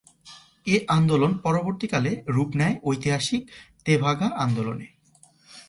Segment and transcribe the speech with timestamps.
[0.67, 3.43] এ আন্দোলন পরবর্তীকালে রূপ নেয় ঐতিহাসিক
[3.85, 4.87] তেভাগা আন্দোলনে।